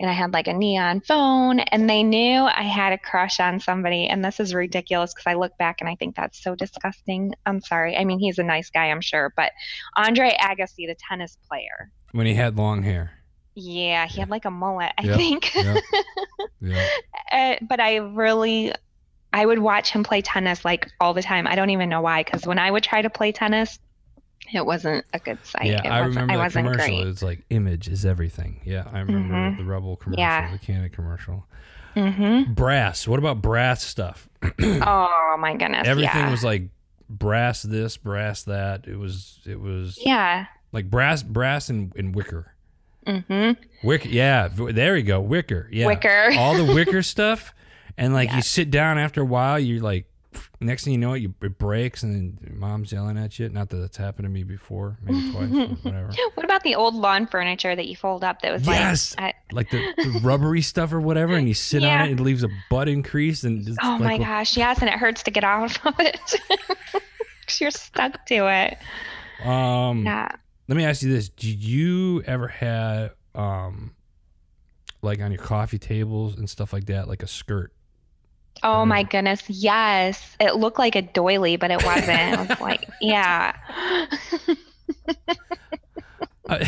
And 0.00 0.08
I 0.08 0.12
had 0.12 0.32
like 0.32 0.46
a 0.46 0.52
neon 0.52 1.00
phone, 1.00 1.58
and 1.58 1.90
they 1.90 2.04
knew 2.04 2.42
I 2.42 2.62
had 2.62 2.92
a 2.92 2.98
crush 2.98 3.40
on 3.40 3.58
somebody. 3.58 4.06
And 4.06 4.24
this 4.24 4.38
is 4.38 4.54
ridiculous 4.54 5.12
because 5.12 5.26
I 5.26 5.34
look 5.34 5.58
back 5.58 5.80
and 5.80 5.90
I 5.90 5.96
think 5.96 6.14
that's 6.14 6.40
so 6.40 6.54
disgusting. 6.54 7.34
I'm 7.44 7.60
sorry. 7.60 7.96
I 7.96 8.04
mean, 8.04 8.20
he's 8.20 8.38
a 8.38 8.44
nice 8.44 8.70
guy, 8.70 8.86
I'm 8.92 9.00
sure, 9.00 9.32
but 9.36 9.50
Andre 9.96 10.36
Agassi, 10.40 10.86
the 10.86 10.94
tennis 11.08 11.36
player. 11.48 11.90
When 12.12 12.26
he 12.26 12.34
had 12.34 12.56
long 12.56 12.84
hair. 12.84 13.10
Yeah, 13.56 14.06
he 14.06 14.20
had 14.20 14.30
like 14.30 14.44
a 14.44 14.52
mullet, 14.52 14.92
I 14.96 15.02
Yep, 15.02 15.16
think. 15.16 15.54
yep. 15.56 15.82
Yeah. 16.60 16.86
Uh, 17.32 17.54
but 17.68 17.80
I 17.80 17.96
really, 17.96 18.72
I 19.38 19.46
would 19.46 19.60
watch 19.60 19.90
him 19.90 20.02
play 20.02 20.20
tennis 20.20 20.64
like 20.64 20.90
all 21.00 21.14
the 21.14 21.22
time. 21.22 21.46
I 21.46 21.54
don't 21.54 21.70
even 21.70 21.88
know 21.88 22.00
why, 22.00 22.24
because 22.24 22.44
when 22.46 22.58
I 22.58 22.70
would 22.70 22.82
try 22.82 23.02
to 23.02 23.10
play 23.10 23.30
tennis, 23.30 23.78
it 24.52 24.66
wasn't 24.66 25.04
a 25.14 25.18
good 25.20 25.38
sight. 25.44 25.66
Yeah, 25.66 25.82
it 25.84 25.86
I 25.88 26.00
wasn't, 26.00 26.22
remember 26.22 26.42
wasn't 26.42 26.66
commercial. 26.66 26.96
great. 26.96 27.06
It's 27.06 27.22
like 27.22 27.44
image 27.50 27.86
is 27.88 28.04
everything. 28.04 28.60
Yeah, 28.64 28.84
I 28.92 28.98
remember 29.00 29.34
Mhm. 29.34 29.58
the 29.58 29.64
Rebel 29.64 29.96
commercial, 29.96 30.20
Yeah. 30.20 30.50
the 30.50 30.58
Canon 30.58 30.90
commercial. 30.90 31.46
Mm-hmm. 31.94 32.52
Brass. 32.54 33.06
What 33.06 33.18
about 33.18 33.40
brass 33.42 33.82
stuff? 33.84 34.28
Oh 34.60 35.36
my 35.38 35.54
goodness. 35.56 35.86
Everything 35.86 36.16
yeah. 36.16 36.30
was 36.30 36.42
like 36.42 36.64
brass 37.08 37.62
this, 37.62 37.96
brass 37.96 38.42
that. 38.44 38.86
It 38.88 38.96
was 38.96 39.40
it 39.46 39.60
was 39.60 39.98
Yeah. 40.04 40.46
like 40.72 40.90
brass 40.90 41.22
brass 41.22 41.68
and, 41.68 41.92
and 41.96 42.14
wicker. 42.14 42.54
Mm-hmm. 43.06 43.52
Wicker, 43.86 44.08
yeah, 44.08 44.48
there 44.48 44.92
we 44.94 45.02
go. 45.02 45.20
Wicker, 45.20 45.68
yeah. 45.72 45.86
Wicker. 45.86 46.30
All 46.36 46.54
the 46.54 46.72
wicker 46.74 47.02
stuff, 47.14 47.54
and 47.98 48.14
like 48.14 48.32
you 48.32 48.40
sit 48.42 48.70
down 48.70 48.96
after 48.98 49.20
a 49.20 49.24
while, 49.26 49.58
you're 49.58 49.82
like, 49.82 50.06
next 50.60 50.84
thing 50.84 50.92
you 50.92 50.98
know, 50.98 51.14
it, 51.14 51.20
you, 51.20 51.34
it 51.42 51.58
breaks, 51.58 52.02
and 52.02 52.14
then 52.14 52.38
your 52.46 52.56
mom's 52.58 52.92
yelling 52.92 53.16
at 53.18 53.38
you. 53.38 53.48
Not 53.48 53.68
that 53.70 53.76
that's 53.78 53.96
happened 53.96 54.24
to 54.26 54.30
me 54.30 54.42
before, 54.44 54.96
maybe 55.02 55.30
twice, 55.30 55.50
whatever. 55.82 56.10
What 56.34 56.44
about 56.44 56.62
the 56.62 56.74
old 56.74 56.94
lawn 56.94 57.26
furniture 57.26 57.74
that 57.74 57.86
you 57.86 57.96
fold 57.96 58.22
up 58.24 58.42
that 58.42 58.52
was 58.52 58.66
Yes. 58.66 59.14
like, 59.18 59.34
Like 59.52 59.70
the, 59.70 59.78
the 59.96 60.20
rubbery 60.22 60.62
stuff 60.62 60.92
or 60.92 61.00
whatever, 61.00 61.34
and 61.34 61.46
you 61.48 61.54
sit 61.54 61.82
Yeah. 61.82 61.94
on 61.94 62.00
it, 62.06 62.10
and 62.12 62.20
it 62.20 62.22
leaves 62.22 62.42
a 62.42 62.48
butt 62.48 62.88
increase, 62.88 63.44
and 63.44 63.66
oh 63.82 63.98
my 63.98 64.04
like, 64.16 64.20
gosh, 64.20 64.56
yes, 64.56 64.78
and 64.80 64.88
it 64.88 64.94
hurts 64.94 65.22
to 65.24 65.30
get 65.30 65.44
out 65.44 65.78
of 65.86 65.94
it. 66.00 66.20
'Cause 67.46 67.60
you're 67.62 67.70
stuck 67.70 68.26
to 68.26 68.46
it. 68.48 68.78
Um, 69.46 70.04
Yeah. 70.04 70.28
let 70.68 70.76
me 70.76 70.84
ask 70.84 71.02
you 71.02 71.10
this: 71.10 71.30
Did 71.30 71.62
you 71.64 72.22
ever 72.26 72.46
have 72.48 73.14
um, 73.34 73.94
like 75.00 75.20
on 75.22 75.30
your 75.32 75.40
coffee 75.42 75.78
tables 75.78 76.36
and 76.36 76.48
stuff 76.50 76.72
like 76.74 76.84
that, 76.86 77.08
like 77.08 77.22
a 77.22 77.26
skirt? 77.26 77.72
Oh 78.62 78.84
my 78.84 79.04
Mm. 79.04 79.10
goodness, 79.10 79.42
yes. 79.48 80.36
It 80.40 80.56
looked 80.56 80.78
like 80.78 80.96
a 80.96 81.02
doily, 81.02 81.56
but 81.56 81.70
it 81.70 81.84
wasn't. 81.84 82.40
It 82.40 82.48
was 82.48 82.60
like, 82.60 82.88
yeah. 83.00 83.54
a, 86.48 86.66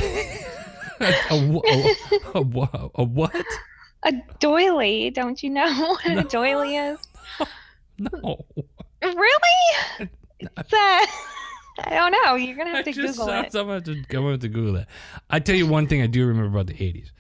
a, 1.01 1.61
a, 2.35 2.41
a, 2.95 3.05
what? 3.05 3.45
A 4.05 4.13
doily. 4.39 5.11
Don't 5.11 5.43
you 5.43 5.51
know 5.51 5.73
what 5.89 6.07
No. 6.07 6.19
a 6.21 6.25
doily 6.25 6.77
is? 6.77 6.99
No. 7.99 8.45
Really? 9.03 10.09
It's 10.41 10.73
a- 10.73 11.07
I 11.83 11.95
don't 11.95 12.13
know. 12.25 12.35
You're 12.35 12.57
gonna 12.57 12.77
have 12.77 12.85
to 12.85 12.93
just 12.93 13.17
Google 13.19 13.27
sounds, 13.27 13.55
it. 13.55 13.59
I'm 13.59 13.67
gonna 13.67 13.81
to, 13.81 13.93
I'm 13.93 14.05
gonna 14.11 14.31
have 14.33 14.41
to 14.41 14.49
Google 14.49 14.75
that. 14.75 14.89
I 15.31 15.39
tell 15.41 15.55
you 15.55 15.67
one 15.67 15.87
thing 15.87 16.03
I 16.03 16.07
do 16.09 16.27
remember 16.27 16.51
about 16.59 16.67
the 16.67 16.75
'80s. 16.75 17.11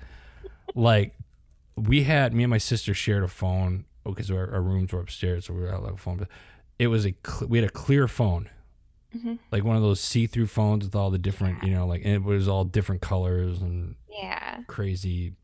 Like 0.75 1.15
we 1.77 2.03
had 2.03 2.35
me 2.35 2.43
and 2.45 2.51
my 2.51 2.59
sister 2.59 2.93
shared 2.93 3.23
a 3.23 3.29
phone 3.29 3.87
because 4.11 4.31
our, 4.31 4.53
our 4.53 4.63
rooms 4.63 4.93
were 4.93 5.01
upstairs, 5.01 5.47
so 5.47 5.55
we 5.55 5.61
were 5.63 5.79
like 5.79 5.95
a 5.95 5.97
phone. 5.97 6.19
But 6.19 6.29
it 6.79 6.87
was 6.89 7.07
a 7.07 7.15
cl- 7.27 7.49
we 7.49 7.59
had 7.59 7.69
a 7.69 7.73
clear 7.73 8.09
phone, 8.09 8.49
Mhm. 9.17 9.39
like 9.51 9.65
one 9.65 9.77
of 9.77 9.83
those 9.83 10.01
see-through 10.01 10.47
phones 10.47 10.85
with 10.85 10.95
all 10.95 11.11
the 11.11 11.19
different, 11.19 11.63
you 11.65 11.71
know, 11.71 11.87
like 11.87 12.03
and 12.05 12.15
it 12.15 12.23
was 12.23 12.49
all 12.49 12.65
different 12.65 13.03
colors 13.03 13.61
and 13.61 13.97
Yeah, 14.09 14.61
crazy 14.67 15.35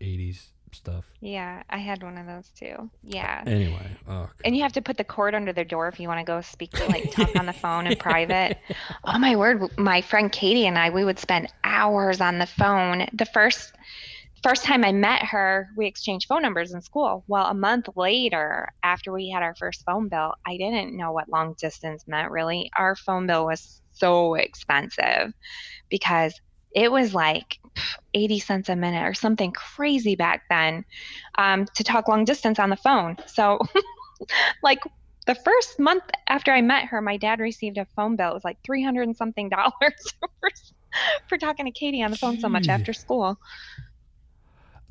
'80s 0.00 0.48
stuff. 0.72 1.04
yeah. 1.20 1.62
I 1.70 1.78
had 1.78 2.02
one 2.02 2.18
of 2.18 2.26
those 2.26 2.48
too. 2.50 2.90
Yeah. 3.02 3.42
Anyway, 3.46 3.90
oh, 4.08 4.28
And 4.44 4.54
you 4.56 4.62
have 4.62 4.72
to 4.74 4.82
put 4.82 4.98
the 4.98 5.04
cord 5.04 5.34
under 5.34 5.52
the 5.52 5.64
door 5.64 5.88
if 5.88 5.98
you 5.98 6.06
want 6.08 6.20
to 6.20 6.24
go 6.24 6.40
speak 6.42 6.70
to 6.72 6.86
like 6.86 7.10
talk 7.12 7.34
on 7.36 7.46
the 7.46 7.52
phone 7.64 7.86
in 7.86 7.96
private. 7.96 8.58
Oh 9.04 9.18
my 9.18 9.36
word, 9.36 9.62
my 9.78 10.02
friend 10.02 10.30
Katie 10.30 10.66
and 10.66 10.78
I, 10.78 10.90
we 10.90 11.04
would 11.04 11.18
spend 11.18 11.48
hours 11.64 12.20
on 12.20 12.38
the 12.38 12.46
phone. 12.46 13.06
The 13.14 13.24
first 13.26 13.72
first 14.42 14.64
time 14.64 14.84
I 14.84 14.92
met 14.92 15.22
her, 15.24 15.68
we 15.76 15.86
exchanged 15.86 16.26
phone 16.28 16.42
numbers 16.42 16.72
in 16.72 16.80
school. 16.80 17.24
Well, 17.26 17.46
a 17.46 17.54
month 17.54 17.88
later, 17.96 18.68
after 18.82 19.12
we 19.12 19.30
had 19.30 19.42
our 19.42 19.54
first 19.56 19.82
phone 19.84 20.08
bill, 20.08 20.34
I 20.46 20.56
didn't 20.56 20.96
know 20.96 21.12
what 21.12 21.28
long 21.28 21.54
distance 21.58 22.04
meant 22.06 22.30
really. 22.30 22.70
Our 22.76 22.96
phone 22.96 23.26
bill 23.26 23.46
was 23.46 23.80
so 23.92 24.34
expensive 24.34 25.32
because 25.90 26.34
it 26.74 26.92
was 26.92 27.14
like 27.14 27.58
80 28.14 28.38
cents 28.40 28.68
a 28.68 28.76
minute 28.76 29.06
or 29.06 29.14
something 29.14 29.52
crazy 29.52 30.14
back 30.14 30.42
then 30.50 30.84
um, 31.38 31.66
to 31.74 31.84
talk 31.84 32.08
long 32.08 32.24
distance 32.24 32.58
on 32.58 32.70
the 32.70 32.76
phone. 32.76 33.16
So, 33.26 33.58
like, 34.62 34.80
the 35.26 35.34
first 35.34 35.80
month 35.80 36.04
after 36.28 36.52
I 36.52 36.60
met 36.60 36.84
her, 36.84 37.02
my 37.02 37.16
dad 37.16 37.40
received 37.40 37.78
a 37.78 37.86
phone 37.96 38.14
bill. 38.14 38.30
It 38.30 38.34
was 38.34 38.44
like 38.44 38.58
300 38.64 39.08
and 39.08 39.16
something 39.16 39.48
dollars 39.48 39.72
for, 40.20 40.50
for 41.28 41.38
talking 41.38 41.66
to 41.66 41.72
Katie 41.72 42.02
on 42.02 42.12
the 42.12 42.16
phone 42.16 42.38
so 42.38 42.48
much 42.48 42.68
after 42.68 42.92
school. 42.92 43.36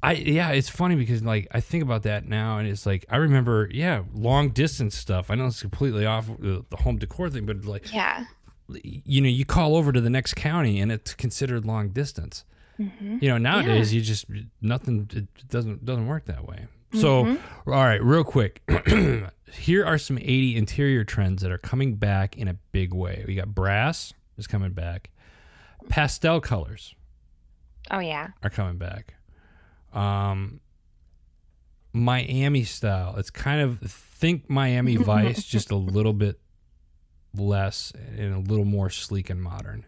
I 0.05 0.11
yeah, 0.13 0.51
it's 0.51 0.69
funny 0.69 0.95
because 0.95 1.23
like 1.23 1.47
I 1.51 1.59
think 1.61 1.81
about 1.81 2.03
that 2.03 2.27
now, 2.27 2.59
and 2.59 2.67
it's 2.67 2.85
like 2.85 3.05
I 3.09 3.17
remember, 3.17 3.67
yeah, 3.71 4.03
long 4.13 4.49
distance 4.49 4.95
stuff. 4.95 5.31
I 5.31 5.35
know 5.35 5.47
it's 5.47 5.61
completely 5.61 6.05
off 6.05 6.27
the 6.27 6.63
home 6.73 6.99
decor 6.99 7.27
thing, 7.31 7.47
but 7.47 7.65
like, 7.65 7.91
yeah, 7.91 8.25
you 8.69 9.19
know, 9.19 9.27
you 9.27 9.45
call 9.45 9.75
over 9.75 9.91
to 9.91 9.99
the 9.99 10.11
next 10.11 10.35
county, 10.35 10.79
and 10.79 10.91
it's 10.91 11.15
considered 11.15 11.65
long 11.65 11.89
distance. 11.89 12.45
Mm-hmm. 12.79 13.17
You 13.19 13.29
know, 13.29 13.39
nowadays 13.39 13.91
yeah. 13.91 13.97
you 13.97 14.05
just 14.05 14.25
nothing. 14.61 15.09
It 15.11 15.49
doesn't 15.49 15.83
doesn't 15.83 16.05
work 16.05 16.25
that 16.25 16.45
way. 16.45 16.67
So, 16.93 17.23
mm-hmm. 17.23 17.71
all 17.71 17.83
right, 17.83 18.01
real 18.03 18.23
quick. 18.23 18.61
Here 19.51 19.85
are 19.85 19.97
some 19.97 20.17
80 20.17 20.55
interior 20.55 21.03
trends 21.03 21.41
that 21.41 21.51
are 21.51 21.57
coming 21.57 21.95
back 21.95 22.37
in 22.37 22.47
a 22.47 22.53
big 22.71 22.93
way. 22.93 23.23
We 23.27 23.35
got 23.35 23.55
brass 23.55 24.13
is 24.37 24.45
coming 24.45 24.73
back. 24.73 25.09
Pastel 25.89 26.41
colors. 26.41 26.93
Oh 27.89 27.99
yeah. 27.99 28.29
Are 28.43 28.49
coming 28.51 28.77
back 28.77 29.14
um, 29.95 30.59
Miami 31.93 32.63
style. 32.63 33.15
It's 33.17 33.29
kind 33.29 33.61
of 33.61 33.79
think 33.79 34.49
Miami 34.49 34.95
Vice, 34.97 35.43
just 35.43 35.71
a 35.71 35.75
little 35.75 36.13
bit 36.13 36.39
less 37.35 37.91
and 38.17 38.33
a 38.33 38.39
little 38.39 38.65
more 38.65 38.89
sleek 38.89 39.29
and 39.29 39.41
modern. 39.41 39.85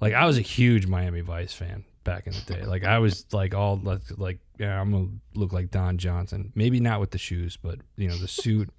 Like 0.00 0.14
I 0.14 0.26
was 0.26 0.38
a 0.38 0.42
huge 0.42 0.86
Miami 0.86 1.20
Vice 1.20 1.52
fan 1.52 1.84
back 2.04 2.26
in 2.26 2.32
the 2.32 2.54
day. 2.54 2.64
Like 2.64 2.84
I 2.84 2.98
was 2.98 3.26
like 3.32 3.54
all 3.54 3.80
like 4.16 4.38
yeah, 4.58 4.80
I'm 4.80 4.90
gonna 4.92 5.08
look 5.34 5.52
like 5.52 5.70
Don 5.70 5.98
Johnson. 5.98 6.52
Maybe 6.54 6.80
not 6.80 7.00
with 7.00 7.10
the 7.10 7.18
shoes, 7.18 7.56
but 7.56 7.80
you 7.96 8.08
know 8.08 8.16
the 8.16 8.28
suit 8.28 8.70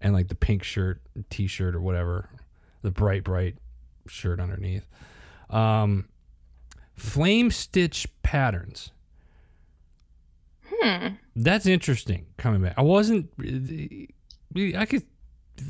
and 0.00 0.12
like 0.12 0.28
the 0.28 0.34
pink 0.34 0.62
shirt, 0.62 1.02
t-shirt 1.30 1.74
or 1.74 1.80
whatever, 1.80 2.28
the 2.82 2.90
bright 2.90 3.24
bright 3.24 3.56
shirt 4.06 4.40
underneath. 4.40 4.88
Um, 5.50 6.08
flame 6.94 7.50
stitch 7.50 8.06
patterns. 8.22 8.92
That's 11.40 11.66
interesting 11.66 12.26
coming 12.36 12.62
back. 12.62 12.74
I 12.76 12.82
wasn't. 12.82 13.30
I 13.40 14.86
could 14.86 15.04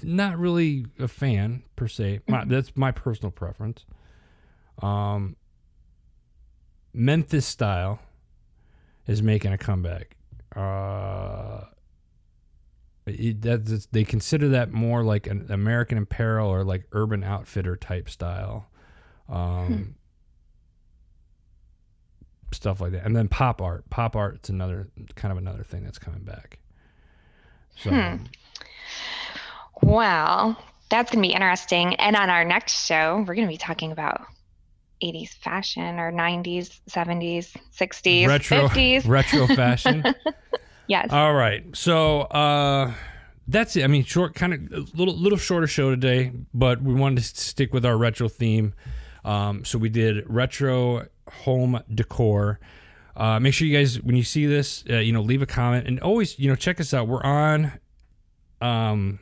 not 0.03 0.39
really 0.39 0.87
a 0.99 1.09
fan 1.09 1.63
per 1.77 1.87
se. 1.89 2.21
My, 2.27 2.39
mm-hmm. 2.39 2.51
That's 2.51 2.75
my 2.75 2.91
personal 2.91 3.31
preference. 3.31 3.85
Um, 4.81 5.37
Memphis 6.95 7.45
style 7.45 8.01
is 9.07 9.23
making 9.23 9.53
a 9.53 9.59
comeback. 9.59 10.17
Uh, 10.57 11.65
it, 13.07 13.43
that's, 13.43 13.87
they 13.87 14.05
consider 14.05 14.49
that 14.49 14.73
more 14.73 15.03
like 15.03 15.27
an 15.27 15.47
American 15.51 15.99
Apparel 15.99 16.49
or 16.49 16.65
like 16.65 16.87
Urban 16.93 17.23
Outfitter 17.23 17.77
type 17.77 18.09
style. 18.09 18.71
Um, 19.29 19.67
hmm 19.67 19.83
stuff 22.53 22.81
like 22.81 22.93
that. 22.93 23.05
And 23.05 23.15
then 23.15 23.29
pop 23.29 23.61
art. 23.61 23.89
Pop 23.91 24.17
art 24.17 24.35
art's 24.35 24.49
another 24.49 24.89
kind 25.15 25.33
of 25.33 25.39
another 25.39 25.63
thing 25.63 25.85
that's 25.85 25.99
coming 25.99 26.23
back. 26.23 26.59
So 27.77 27.91
hmm. 27.91 28.25
Well, 29.83 30.57
that's 30.91 31.11
going 31.11 31.23
to 31.23 31.29
be 31.29 31.35
interesting. 31.35 31.95
And 31.97 32.17
on 32.17 32.31
our 32.31 32.45
next 32.45 32.87
show, 32.87 33.25
we're 33.27 33.35
going 33.35 33.47
to 33.47 33.53
be 33.53 33.59
talking 33.59 33.93
about 33.93 34.23
80s 35.03 35.31
fashion 35.35 35.99
or 35.99 36.11
90s, 36.11 36.81
70s, 36.91 37.55
60s, 37.77 38.27
retro, 38.27 38.69
50s. 38.69 39.07
Retro 39.09 39.47
fashion. 39.47 40.05
yes. 40.89 41.13
All 41.13 41.35
right. 41.35 41.65
So, 41.77 42.23
uh, 42.23 42.93
that's 43.47 43.77
it. 43.77 43.85
I 43.85 43.87
mean, 43.87 44.05
short, 44.05 44.35
kind 44.35 44.53
of 44.53 44.73
a 44.73 44.97
little, 44.97 45.17
little 45.17 45.39
shorter 45.39 45.67
show 45.67 45.91
today, 45.91 46.33
but 46.53 46.83
we 46.83 46.93
wanted 46.95 47.23
to 47.23 47.37
stick 47.37 47.73
with 47.73 47.87
our 47.87 47.97
retro 47.97 48.29
theme. 48.29 48.75
Um, 49.29 49.63
so 49.63 49.77
we 49.77 49.91
did 49.91 50.25
retro 50.27 51.07
home 51.31 51.83
decor. 51.95 52.59
Uh, 53.15 53.39
make 53.39 53.53
sure 53.53 53.67
you 53.67 53.77
guys, 53.77 54.01
when 54.01 54.17
you 54.17 54.23
see 54.23 54.47
this, 54.47 54.85
uh, 54.89 54.97
you 54.97 55.13
know, 55.13 55.21
leave 55.21 55.43
a 55.43 55.47
comment 55.47 55.87
and 55.87 56.01
always, 56.01 56.39
you 56.39 56.49
know, 56.49 56.55
check 56.57 56.81
us 56.81 56.95
out. 56.95 57.09
We're 57.09 57.23
on 57.23 57.73
um, 58.63 59.19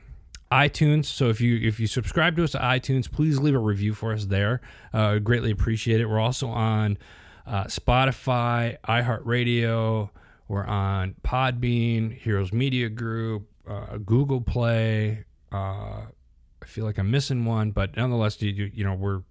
iTunes, 0.52 1.06
so 1.06 1.28
if 1.28 1.40
you 1.40 1.56
if 1.56 1.80
you 1.80 1.88
subscribe 1.88 2.36
to 2.36 2.44
us 2.44 2.52
to 2.52 2.58
iTunes, 2.58 3.10
please 3.10 3.40
leave 3.40 3.56
a 3.56 3.58
review 3.58 3.94
for 3.94 4.12
us 4.12 4.26
there. 4.26 4.60
Uh, 4.92 5.18
greatly 5.18 5.50
appreciate 5.50 6.00
it. 6.00 6.06
We're 6.06 6.20
also 6.20 6.46
on 6.48 6.98
uh, 7.44 7.64
Spotify, 7.64 8.76
iHeartRadio. 8.86 10.10
We're 10.46 10.66
on 10.66 11.16
Podbean, 11.24 12.12
Heroes 12.12 12.52
Media 12.52 12.88
Group, 12.88 13.48
uh, 13.68 13.96
Google 13.96 14.40
Play. 14.40 15.24
Uh, 15.50 16.02
I 16.62 16.66
feel 16.66 16.84
like 16.84 16.98
I'm 16.98 17.10
missing 17.10 17.44
one, 17.44 17.72
but 17.72 17.96
nonetheless, 17.96 18.40
you, 18.40 18.70
you 18.72 18.84
know, 18.84 18.94
we're 18.94 19.22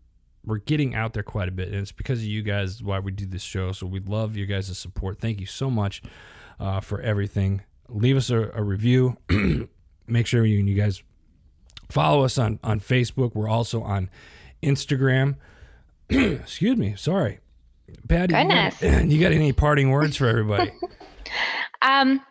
we're 0.46 0.60
getting 0.60 0.96
out 0.96 1.14
there 1.14 1.24
quite 1.24 1.48
a 1.48 1.52
bit, 1.52 1.70
and 1.70 1.78
it's 1.78 1.92
because 1.92 2.20
of 2.20 2.26
you 2.26 2.42
guys 2.42 2.82
why 2.82 3.00
we 3.00 3.12
do 3.12 3.26
this 3.26 3.42
show. 3.42 3.72
So 3.72 3.86
we 3.86 4.00
love 4.00 4.36
you 4.36 4.46
guys' 4.46 4.78
support. 4.78 5.20
Thank 5.20 5.40
you 5.40 5.46
so 5.46 5.70
much 5.70 6.02
uh, 6.60 6.80
for 6.80 7.02
everything. 7.02 7.64
Leave 7.90 8.18
us 8.18 8.30
a, 8.30 8.52
a 8.54 8.64
review. 8.64 9.18
Make 10.08 10.28
sure 10.28 10.46
you, 10.46 10.58
you 10.64 10.76
guys 10.76 11.02
follow 11.90 12.24
us 12.24 12.38
on 12.38 12.60
on 12.64 12.80
Facebook. 12.80 13.36
We're 13.36 13.50
also 13.50 13.82
on 13.82 14.10
Instagram. 14.62 15.36
Excuse 16.10 16.78
me. 16.78 16.96
Sorry, 16.96 17.40
Patty. 18.08 18.34
Goodness. 18.34 18.82
You 18.82 18.92
got, 18.92 19.06
you 19.08 19.22
got 19.22 19.32
any 19.32 19.54
parting 19.54 19.90
words 19.90 20.16
for 20.16 20.28
everybody? 20.28 20.72
um. 21.82 22.22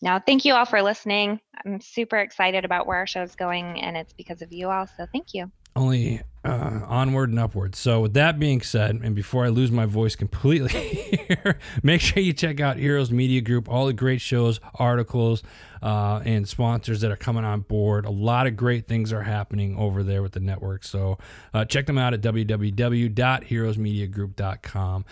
Now, 0.00 0.20
thank 0.20 0.44
you 0.44 0.54
all 0.54 0.64
for 0.64 0.80
listening. 0.80 1.40
I'm 1.66 1.80
super 1.80 2.18
excited 2.18 2.64
about 2.64 2.86
where 2.86 2.98
our 2.98 3.06
show 3.06 3.20
is 3.20 3.34
going, 3.34 3.80
and 3.80 3.96
it's 3.96 4.12
because 4.12 4.42
of 4.42 4.52
you 4.52 4.70
all. 4.70 4.86
So, 4.86 5.06
thank 5.12 5.34
you 5.34 5.50
only 5.78 6.22
uh, 6.44 6.80
onward 6.86 7.30
and 7.30 7.38
upward. 7.38 7.74
So, 7.74 8.00
with 8.00 8.14
that 8.14 8.38
being 8.38 8.60
said, 8.60 9.00
and 9.02 9.14
before 9.14 9.44
I 9.44 9.48
lose 9.48 9.70
my 9.70 9.86
voice 9.86 10.16
completely 10.16 10.70
here, 10.72 11.58
make 11.82 12.00
sure 12.00 12.22
you 12.22 12.32
check 12.32 12.60
out 12.60 12.78
Heroes 12.78 13.10
Media 13.10 13.40
Group, 13.40 13.68
all 13.68 13.86
the 13.86 13.92
great 13.92 14.20
shows, 14.20 14.60
articles, 14.74 15.42
uh, 15.82 16.20
and 16.24 16.48
sponsors 16.48 17.00
that 17.00 17.10
are 17.10 17.16
coming 17.16 17.44
on 17.44 17.62
board. 17.62 18.04
A 18.04 18.10
lot 18.10 18.46
of 18.46 18.56
great 18.56 18.86
things 18.86 19.12
are 19.12 19.22
happening 19.22 19.76
over 19.76 20.02
there 20.02 20.22
with 20.22 20.32
the 20.32 20.40
network. 20.40 20.84
So, 20.84 21.18
uh, 21.52 21.64
check 21.64 21.86
them 21.86 21.98
out 21.98 22.14
at 22.14 22.20
www.heroesmediagroup.com. 22.20 25.04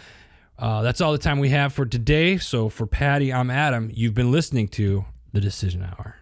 Uh, 0.59 0.83
that's 0.83 1.02
all 1.02 1.12
the 1.12 1.18
time 1.18 1.38
we 1.38 1.50
have 1.50 1.72
for 1.72 1.87
today. 1.87 2.38
So, 2.38 2.68
for 2.68 2.87
Patty, 2.87 3.33
I'm 3.33 3.50
Adam. 3.50 3.90
You've 3.92 4.14
been 4.14 4.33
listening 4.33 4.68
to 4.68 5.05
The 5.33 5.40
Decision 5.40 5.83
Hour. 5.83 6.16